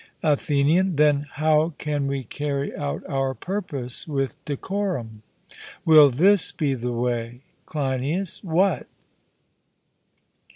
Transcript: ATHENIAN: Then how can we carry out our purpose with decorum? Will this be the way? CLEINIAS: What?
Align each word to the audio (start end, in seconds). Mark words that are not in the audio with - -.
ATHENIAN: 0.23 0.95
Then 0.95 1.27
how 1.33 1.75
can 1.77 2.07
we 2.07 2.23
carry 2.23 2.75
out 2.75 3.03
our 3.07 3.35
purpose 3.35 4.07
with 4.07 4.43
decorum? 4.45 5.21
Will 5.85 6.09
this 6.09 6.51
be 6.51 6.73
the 6.73 6.91
way? 6.91 7.41
CLEINIAS: 7.67 8.43
What? 8.43 8.87